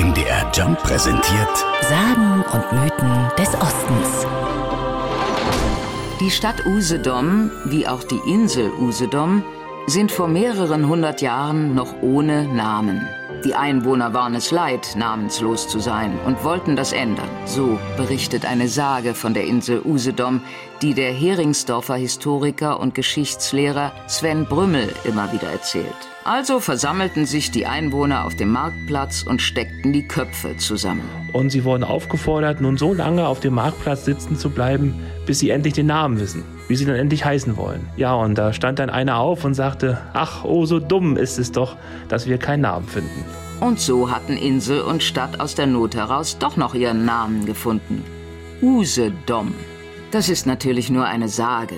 [0.00, 4.26] MDR Jump präsentiert Sagen und Mythen des Ostens.
[6.20, 9.44] Die Stadt Usedom, wie auch die Insel Usedom,
[9.86, 13.06] sind vor mehreren hundert Jahren noch ohne Namen.
[13.44, 17.28] Die Einwohner waren es leid, namenslos zu sein und wollten das ändern.
[17.44, 20.40] So berichtet eine Sage von der Insel Usedom,
[20.80, 26.08] die der Heringsdorfer Historiker und Geschichtslehrer Sven Brümmel immer wieder erzählt.
[26.24, 31.08] Also versammelten sich die Einwohner auf dem Marktplatz und steckten die Köpfe zusammen.
[31.32, 34.94] Und sie wurden aufgefordert, nun so lange auf dem Marktplatz sitzen zu bleiben,
[35.24, 37.88] bis sie endlich den Namen wissen, wie sie dann endlich heißen wollen.
[37.96, 41.52] Ja, und da stand dann einer auf und sagte, ach, oh, so dumm ist es
[41.52, 41.76] doch,
[42.08, 43.24] dass wir keinen Namen finden.
[43.60, 48.04] Und so hatten Insel und Stadt aus der Not heraus doch noch ihren Namen gefunden.
[48.60, 49.54] Usedom.
[50.10, 51.76] Das ist natürlich nur eine Sage.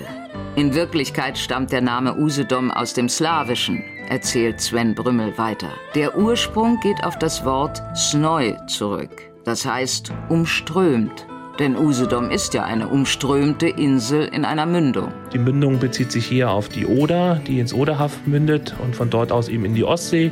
[0.55, 5.69] In Wirklichkeit stammt der Name Usedom aus dem Slawischen, erzählt Sven Brümmel weiter.
[5.93, 9.11] Der Ursprung geht auf das Wort snoi zurück.
[9.45, 11.27] Das heißt umströmt.
[11.59, 15.09] Denn Usedom ist ja eine umströmte Insel in einer Mündung.
[15.31, 19.31] Die Mündung bezieht sich hier auf die Oder, die ins Oderhaff mündet und von dort
[19.31, 20.31] aus eben in die Ostsee.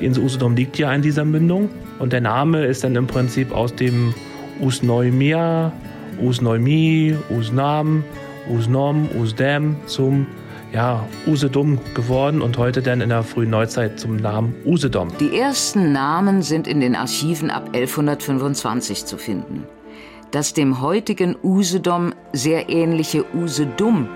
[0.00, 3.52] Die Insel Usedom liegt ja in dieser Mündung und der Name ist dann im Prinzip
[3.52, 4.14] aus dem
[6.20, 8.04] Usneumia, Usneumi, Usnam,
[8.48, 10.26] Usnom, Usdem zum
[10.72, 15.08] ja, Usedom geworden und heute dann in der frühen Neuzeit zum Namen Usedom.
[15.20, 19.64] Die ersten Namen sind in den Archiven ab 1125 zu finden.
[20.32, 24.08] Das dem heutigen Usedom sehr ähnliche Usedum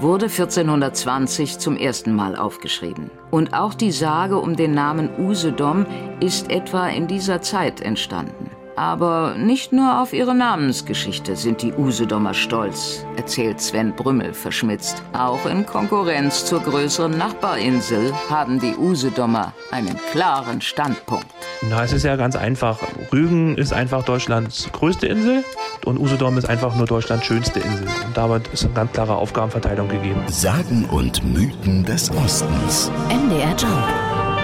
[0.00, 3.10] wurde 1420 zum ersten Mal aufgeschrieben.
[3.30, 5.86] Und auch die Sage um den Namen Usedom
[6.20, 8.47] ist etwa in dieser Zeit entstanden.
[8.78, 15.02] Aber nicht nur auf ihre Namensgeschichte sind die Usedomer stolz, erzählt Sven Brümmel verschmitzt.
[15.12, 21.26] Auch in Konkurrenz zur größeren Nachbarinsel haben die Usedomer einen klaren Standpunkt.
[21.68, 22.78] Na, es ist ja ganz einfach.
[23.12, 25.42] Rügen ist einfach Deutschlands größte Insel
[25.84, 27.88] und Usedom ist einfach nur Deutschlands schönste Insel.
[28.06, 30.22] Und damit ist eine ganz klare Aufgabenverteilung gegeben.
[30.28, 32.92] Sagen und Mythen des Ostens.
[33.08, 33.88] MDR Jump.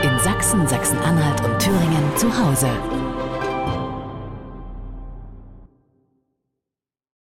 [0.03, 2.69] In Sachsen, Sachsen-Anhalt und Thüringen zu Hause.